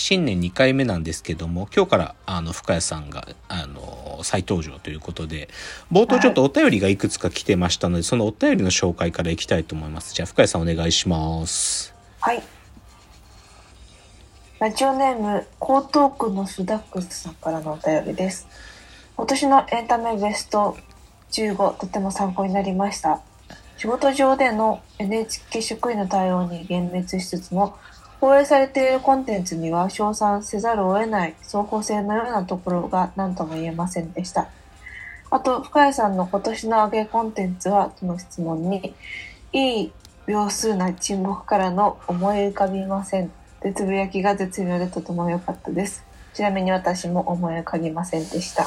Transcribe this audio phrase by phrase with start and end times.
[0.00, 5.48] 新年2回目なんですけども今日からあの深谷さんがあの再登場ということで
[5.92, 12.42] 冒頭ちょっとお便りがいくつか来てましたので、そのお便りの紹介からいきたいと思いますじゃあ深谷さんお願いしますはい。
[14.58, 18.46] ラジオネーム、江東区のスダックスさんからのお便りです。
[19.16, 20.76] 今年のエンタメベスト
[21.30, 23.22] 15、とても参考になりました。
[23.78, 27.78] 仕事上での NHK 職員の対応に幻滅しつつも、
[28.20, 34.48] 放映されているコンテンツには称賛せざるを得ない双方性のようなところが何とも言えませんでした。
[35.30, 38.94] あと、深谷さんの今年の上げコンテンツはとの質問に、
[39.54, 39.92] いい
[40.26, 43.30] 秒数な沈黙からの思い浮かびません。
[43.62, 46.04] でつぶやきが絶妙でとても良かったです。
[46.34, 48.66] ちなみに私も思い浮かびませんでした。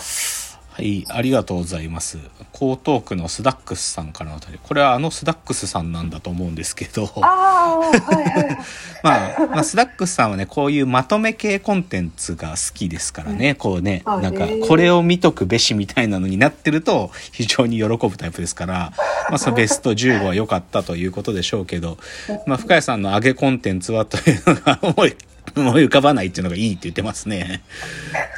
[0.74, 2.18] はい、ありがとうございます。
[2.52, 4.60] 江東区のスダックスさんからのお便り。
[4.62, 8.58] これはあのスダックスさんなんだと思うんですけど、ああ、はいはい。
[9.04, 18.94] まあ、まあ、スダックスさんはね、こういうまとめ系コンテンツが好きですからね、こうね、あなんかこれを見とくべしみたいなのになってると、非常に喜ぶタイプですから、
[19.30, 22.00] まあ、そのベスト15は良かったということでしょうけど、
[22.48, 25.16] まあ、深谷さんの上げコンテンツはというのが思い、
[25.56, 27.62] 思い浮かばないっていうのがいいって言ってますね。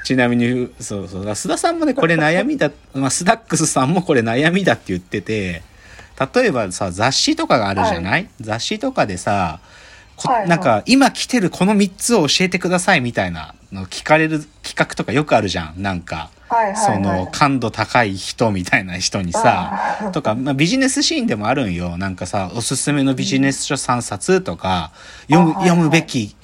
[0.03, 5.63] ちなみに、そうそう、須田さんもね、これ悩みだ、 まあ、スダックスさんもこれ悩みだって言ってて、
[6.33, 9.59] 例えばさ、雑誌とかがあるじゃない、雑誌とかでさ、
[10.15, 15.81] こはいはいなんか、今来てるこの3つを教えてくださいみたいなの聞かれる企画とかよくあるじゃん。
[15.81, 16.95] なんか、はいはいはい。
[16.95, 21.97] その感度高い人みたいな人にさ、とか、まあ、ビジネスシーンでもあるんよ。
[21.97, 24.91] なんかさ、おすすめのビジネス書3冊とか、
[25.29, 26.35] 読む、読むべき、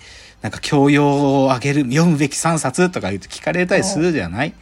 [0.41, 4.53] なんか教養をあげる、読むべき3冊とか言うと聞かれたりするじゃない、っ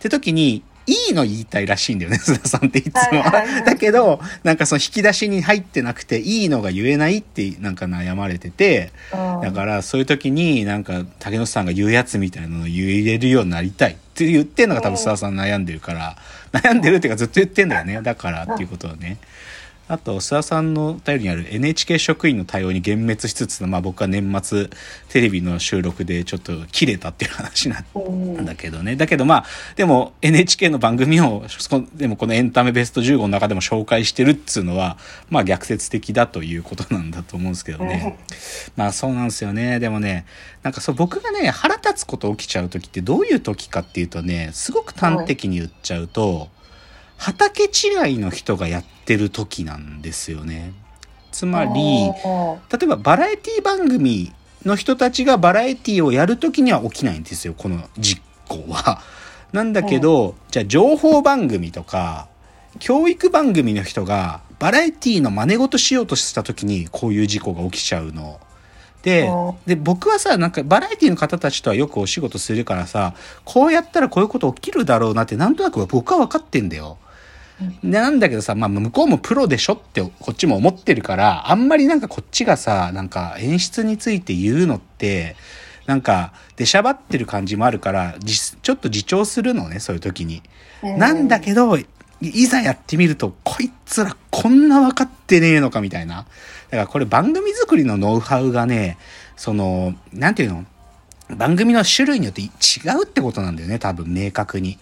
[0.00, 3.22] て時に、いいの言いたいらしいんだよね、須田さんっていつも。
[3.64, 9.40] だけど、なんかその引き出しに入ってなくて、いいのが言えないってなんか悩まれてて、うん。
[9.42, 16.16] だからそういう時になんか竹野さんが言うやつみたいなのを言えるようになりたいって言ってんのが多分須田さん悩んでるから。
[16.52, 18.00] 悩んでるっていうかずっと言ってんだよね。
[18.00, 19.18] だからっていうことをね
[19.88, 24.68] あと須田さんの頼りにある NHK 職員の対応に幻滅しつつまあ僕は年末
[25.08, 28.96] テレビの収録でちょっと切れたっていう話なんうんだけどね。
[28.96, 29.44] だけどまあ、
[29.76, 34.98] でも NHK の番組を、そでもこのエンタメベスト15の中でも紹介してるっつうのは、
[35.30, 38.18] まあ逆説的だということなんだと思うんですけどね。
[38.76, 39.78] まあそうなんですよね。
[39.80, 40.26] でもね、
[40.62, 46.48] なんかそう僕がね、腹立つこと起きちゃう時ってどういう時かっていうとね、すごく端的に言っちゃうと、
[47.18, 50.72] 畑違いの人がやってる時なんですよね。
[51.32, 51.72] つまり、
[52.06, 54.32] 例えばバラエティ番組
[54.64, 59.02] の人たちがバラエティをやるときには起きないんですよ、この実行は。
[59.52, 62.28] なんだけど、じゃあ情報番組とか、
[62.78, 68.40] 教育番組の人がバラエティの真似事しようとしたときにこういう事故が起きちゃうの。
[69.02, 73.14] でうん、で、僕はさ、なんかバラエティの方たちとはよくお仕事するからさ、
[73.44, 76.98] こうやったらこういうこと起きるだろうなってなんとなく僕は分かってんだよ。
[77.82, 85.34] でなんだけどさ、まあ、向こうもプロでしょってこっちも思ってるから、あんまりなんかこっちがさ、なんか演出について言うのって、
[85.86, 90.42] なんか出しゃばってる感じもあるから、じちょっと自重するのね、そういう時に。
[90.82, 91.86] なんだけど、い
[92.20, 96.16] いざやってみると、こいつらこんな分かってねえのかみたいな。
[96.16, 98.98] だからこれ番組作りのノウハウがね、
[99.36, 100.64] その、なんていうの？
[101.36, 102.48] 番組の種類によって違
[103.00, 104.78] うってことなんだよね、多分明確に。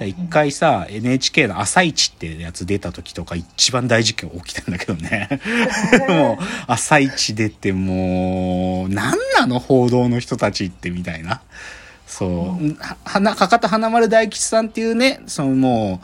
[0.00, 5.28] 一回さ NHK の「朝一ってやつ出た時とか一番大事件起きたんだけどね。
[6.08, 11.40] もう「朝一出てもう何なの報道の人たちってみたいな。
[12.06, 12.76] そう。
[12.78, 16.00] はは博多華丸大吉さんっていうねそのも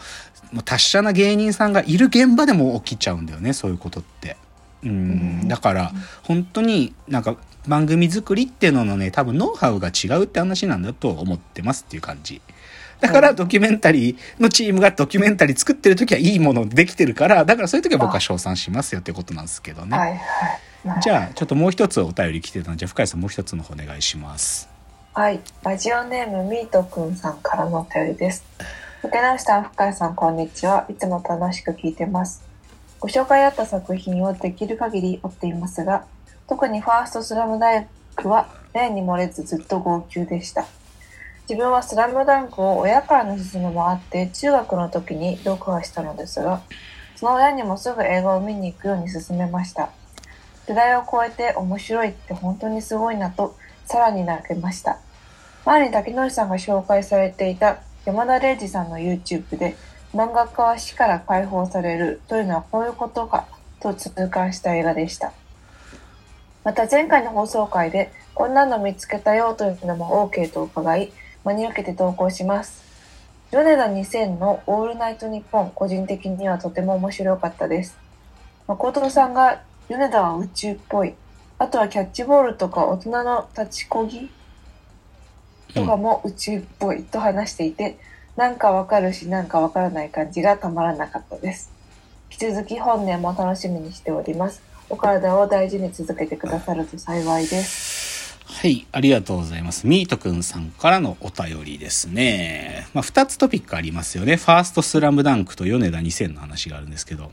[0.52, 4.36] うもう達者な芸人さんがいる現場でも起きちゃうんだよねそういうことって。
[4.84, 5.92] うん、だから
[6.24, 7.36] 本当になんか
[7.66, 12.40] 番組作りっていうののね多分ノウハウが違うって話なんだと思ってますっていう感じ。
[13.00, 19.96] だからドキュメンタリーのチームがドキュメンタリー作ってる時はいいものできてるから、だからそういう時は僕は称賛しますよってことなんですけどね。
[19.96, 21.00] はいはい。
[21.02, 24.68] じゃあちょっともう一つお便り来てたので、じゃあ深谷さんもう一つの方お願いします。
[25.12, 28.44] はい、ラジオネームミートくんさんからのお便りです。
[29.02, 30.86] 受け直した深谷さん、こんにちは。
[30.88, 32.42] いつも楽しく聞いてます。
[33.00, 36.06] ご紹介あった作品をできる限り追っていますが、
[36.46, 40.66] 特にファーストスラムダンクは例に漏れずずっと号泣でした。
[41.48, 46.62] 自分はスラムダンクを親からの勧めもあって中学の時に読破したのですが、
[47.16, 49.90] その親にもすぐ映画を見に行くように勧めました。
[50.66, 54.98] 世代を超えて面白いって本当にすごいなとさらに泣けました。
[55.64, 59.76] 前に竹野さんが紹介されていた山田礼二さんの YouTube で
[60.14, 63.46] 漫画家は死から解放されるというのはこういうことか
[63.80, 65.32] と痛感した映画でした。
[66.64, 71.12] また前回の放送回でこんなの見つけたよというのも OK と伺い
[71.44, 72.82] 真に受けて投稿します。
[73.52, 77.96] 米田2000のオールナイトニッポン個人的にはとても面白かったです。
[78.66, 81.14] 誠さんが米田は宇宙っぽい。
[81.58, 84.30] あとはキャッチボールとか大人の立ちこぎ
[85.74, 87.98] とかも宇宙っぽいと話していて、
[88.36, 91.70] なんかわかるしなんかわからない感じがたまらなかったです。
[92.30, 94.62] 引き続き本年も楽しみにしております。
[94.94, 98.38] お体を大事に続けてくださると幸いです。
[98.44, 99.88] はい、ありがとうございます。
[99.88, 102.86] ミートくんさんからのお便りですね。
[102.94, 104.36] まあ、二つトピックありますよね。
[104.36, 107.32] ファーストスラムダンクと米田2000の話があるんですけど。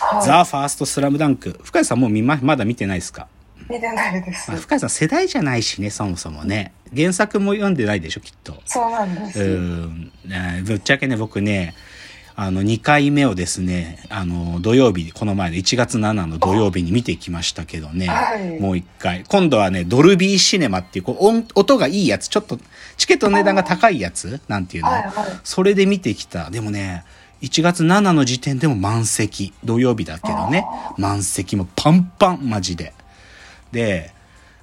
[0.00, 1.60] はい、ザ・ファーストスラムダンク。
[1.62, 3.28] 深谷さんもう見ま、まだ見てないですか？
[3.70, 4.60] 見てないですまあ、。
[4.60, 6.72] 深谷さん世代じゃないしね、そもそもね。
[6.94, 8.60] 原作も読んでないでしょ、きっと。
[8.66, 9.40] そうなんです。
[9.40, 11.76] うん、ねぶっちゃけね、僕ね、
[12.38, 19.24] あの、2回目をですね、あの、土曜日、この前の1月7の土曜日に見てきましたけどね、はいもう一回。
[19.26, 22.58] 今度はね、ドルビーシネマっていう、こう音、音がいいやつ、ちょっと、
[22.98, 24.40] チケットの値段が高いやつ？
[24.48, 25.12] なんていうの、はいはい
[25.44, 26.50] それで見てきた。
[26.50, 27.04] でもね、
[27.40, 29.54] 1月7の時点でも満席。
[29.64, 30.66] 土曜日だけどね、
[30.98, 32.92] 満席もパンパン、マジで。
[33.72, 34.12] で、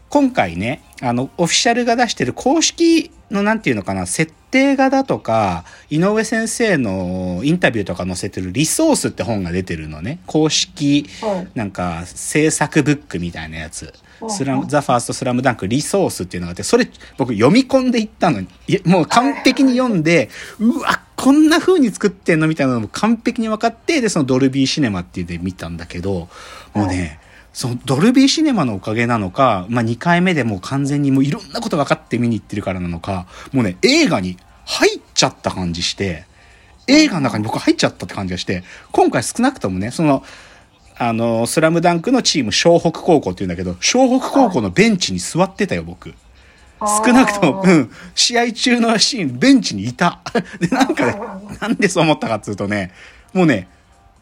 [0.10, 10.20] 今回ね、あの、オフィシャルが出してる公式のなんていうのかな、設定画だとか、井上先生のインタビューとか載せてるリソースって本が出てるのね。
[10.28, 13.94] 公式、はいなんか制作ブックみたいなやつ。
[14.30, 16.88] スラム、うんザ・ファースト・スラムダンクリソースっていうのがあって、それ
[17.18, 18.48] 僕読み込んでいったのに、
[18.86, 20.30] もう完璧に読んで、
[20.60, 26.30] うわ、こんな風に作ってんのみたいなのも完璧に分かって、で、そのドルビーシネマっていうで見たんだけど、
[26.74, 27.20] もうね、
[27.54, 36.26] そのドルビーシネマのおかげなのか、まあ、2回目でもう完全にもういろんなこと分かって見に行ってるからなのか、もうね、映画に入っちゃった感じして、
[36.88, 40.24] 映画の中に僕入っちゃったって感じがして、今回少なくともね、その、
[40.98, 46.14] あの、スラムダンクのチーム、湘北高校って言うんだけど、湘北高校のベンチに座ってたよ、僕。
[47.06, 50.20] 少なくとも、うん、試合中のシーン、ベンチにいた。
[50.60, 51.22] で、なんかね、
[51.62, 52.92] なんでそう思ったかっつうとね、
[53.34, 53.68] もうね、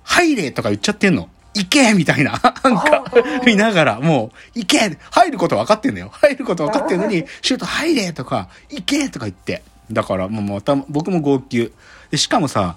[0.03, 1.29] 入れとか言っちゃってんの。
[1.53, 2.31] 行けみたいな。
[2.63, 3.03] なんか、
[3.45, 6.09] 見ながら、もう、行け入ること分かってんだよ。
[6.13, 9.63] 入ること分かってんのに、シュート入れとか、行けとか言って。
[9.91, 11.73] だから、もう、また、僕も号泣。
[12.09, 12.75] で、しかもさ、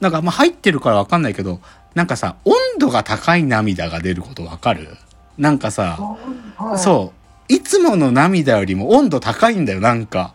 [0.00, 1.60] なんか、まあ、入ってるから分かんないけど、
[1.94, 4.96] なんかさ、温度が高い涙が出ること分かる？
[5.36, 5.98] なんかさ、
[6.56, 7.12] はい、そ
[7.48, 7.52] う。
[7.52, 10.32] いつもの涙よりも温度高いんだよ、なんか。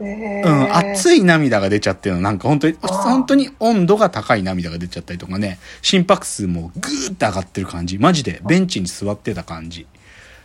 [0.00, 0.04] う。
[0.04, 2.22] ん、ー、熱い涙が出ちゃってるの。
[2.22, 7.98] なんか本当に、本当に温度が高い涙が出ちゃったりとかね、心拍数もグーって上がってる感じ。
[7.98, 9.86] マジで、ベンチに座ってた感じ。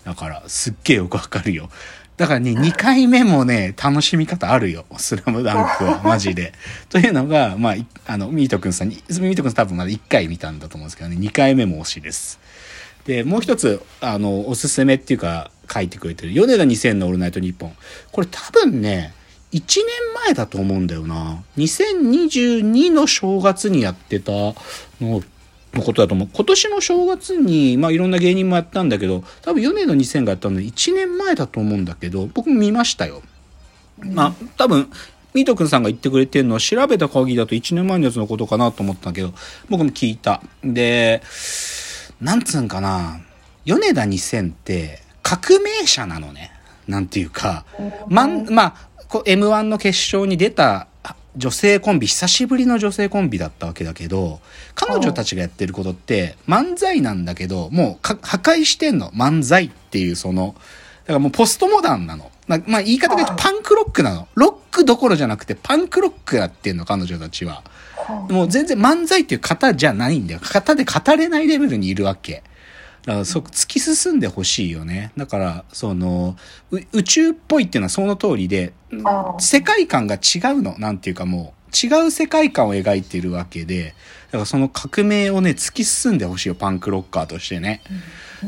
[0.04, 1.70] だから、すっげえよくわかるよ。
[2.18, 4.86] だからね、2回目もね、楽しみ方あるよ。
[4.98, 6.54] スラムダンクは、 マジで。
[6.90, 12.40] というのが、まあ、いあの、ミートくんさんに、ミートくん多分まだ1回見たんだと思うんですけどね、2回目も推しです。
[13.06, 17.76] で、もう一つ、あの、おすすめっていうか、書いてくれてる、米田2000のオールナイトニッポン。
[18.12, 19.14] これ多分ね、
[19.54, 19.86] 1年
[20.26, 21.44] 前だと思うんだよな。
[21.58, 24.56] 2022の正月にやってたの
[25.00, 26.30] のことだと思う。
[26.32, 33.22] 今年の正月に、まあいろんな芸人もやったんだけど、多分米田2000がやったので1年前だと思うんだけど、僕も見ましたよ。
[34.00, 34.90] まあ多分、
[35.34, 39.34] ミートくんさんが言ってくれてるのは調べた限りだと1年前のやつのことかなと思ったんだけど、
[39.70, 40.42] 僕も聞いた。
[40.64, 41.22] で、
[42.22, 43.20] なんつうんかな、
[43.66, 46.52] 米田2000って革命者なのね。
[46.88, 47.66] なんていうか、
[48.08, 48.76] まん、まあ、
[49.22, 50.88] M1 の決勝に出た
[51.36, 54.40] 女性コンビ、久しぶりの女性コンビだったわけだけど、
[54.76, 59.10] 彼女たちがやってることって漫才なんだけど、もうか破壊してんの。
[59.12, 60.56] 漫才っていうその、
[61.06, 62.32] だからもうポストモダンなの。
[62.48, 64.28] まあ、まあ、言い方がパンクロックなの。
[64.36, 67.64] ロックどころじゃなくてパンクロックやってんの、彼女たちは。
[68.30, 70.40] もう全然漫才っていう型じゃないんだよ。
[70.44, 72.44] 型で語れないレベルにいるわけ。
[73.06, 75.12] だからそ突き進んでほしいよね。
[75.18, 76.38] だから、その、
[76.72, 78.74] う宇宙っぽいっていうのはその通りで、
[79.40, 80.78] 世界観が違うの。
[80.78, 83.96] なんていうかもう、違う世界観を描いているわけで、
[84.28, 87.82] だからその革命をね、突き進んでほしいよ、パンクロッカーとしてね。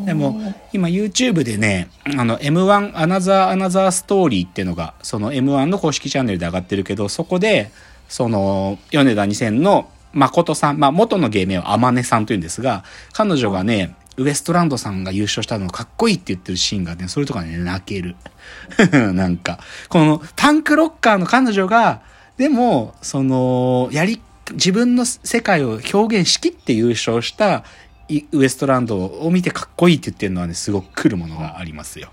[0.05, 0.39] でも、
[0.71, 7.71] 今 YouTube でね、あの M1 アナザーアナザーストーリーっていうのが、その M1 の公式チャンネルで上がってるけど、そこで、
[8.07, 18.15] その、米田2000の誠さん、まあ元の芸名は天音さんというんですが、彼女がね、ウエストランドさんが優勝したのかっこいいって言ってるシーンがね、それとかね、泣ける。
[19.13, 22.01] なんか、このパンクロッカーの彼女が、
[22.37, 27.63] でも、その、やり、自分の世界を表現しきって優勝した
[28.31, 32.11] ウエストランドを見てかっこいいって言ってるのはね、すごく来るものがありますよ。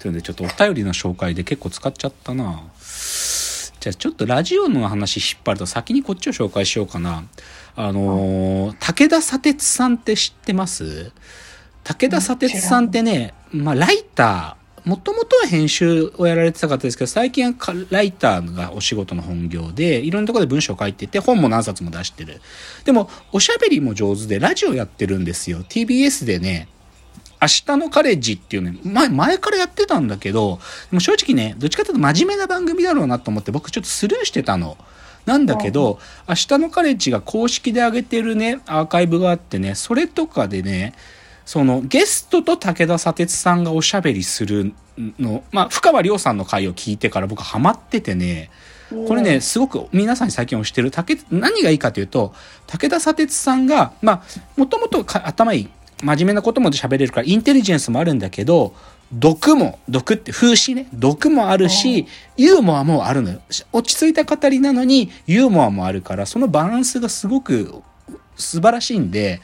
[0.00, 2.62] というので、ちょっとお便りの紹介で結構使っちゃったな
[3.80, 7.24] じゃあちょっとラジオの話引っ張ると先にこっちを紹介しようかな。
[7.76, 11.12] あのー、武田砂鉄さんって知ってます？
[11.82, 22.40] 武田砂鉄さんってね、まあライター、もともとは編集をやられてた方ですけど、最近はライターがお仕事の本業で、いろんなところで文章を書いてて、本も何冊も出してる。
[22.84, 25.64] でも、おしゃべりも上手で、ラジオやってるんですよ。
[25.66, 26.68] TBS でね、
[27.42, 34.76] 明日のカレッジっていうね、前、前からやってたんだけど、でも正直ね、どっちかというと真面目な番組だろうなと思って、僕ちょっとスルーしてたの。
[35.26, 40.94] なんだけど、明日のカレッジが公式で上げてるね、アーカイブがあってね、それとかでね、
[41.44, 44.72] そのゲストと武田砂鉄さんがおしゃべりする
[45.18, 48.50] の、まあ、深川亮さんの回を聞いてから僕ハマっててね、
[49.08, 52.34] これね、すごく皆さんに最近推してる、武、何がいいかというと、
[52.66, 54.22] 武田砂鉄さんが、まあ、
[54.56, 55.68] もともと頭いい、
[56.02, 58.74] 真面目なことも喋れるから、インテリジェンスもあるんだけど、
[59.12, 63.40] 毒も、毒って風刺ね、毒もあるし、ユーモアもあるのよ。
[63.72, 67.82] 落ち着いた語りなのに、ユーモアもあるから、そのバランスがすごく
[68.36, 69.40] 素晴らしいんで、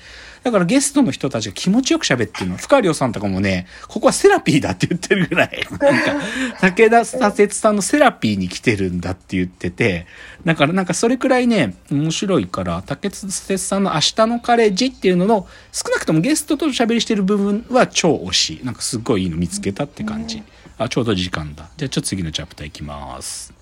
[0.46, 2.56] だからゲストの人たちが気持ちよく喋ってるの。
[2.56, 6.14] 深良さんとかもね、ここはセラピーだって言ってるぐらい、 なんか、
[6.60, 10.06] 武田左折さんのセラピーに来てるんだって言ってて、
[10.44, 18.60] だからなんかそれくらいね、面白いから、武田左折さんの明日のカレッジっていうのの、少なくともゲストと喋りしてる部分は超推し。
[18.62, 20.44] なんかすっごいいいの見つけたって感じ。
[20.78, 21.70] あ、ちょうど時間だ。
[21.76, 23.55] じゃあちょっと次のチャプターいきます。